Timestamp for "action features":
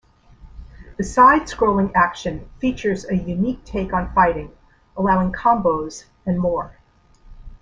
1.93-3.07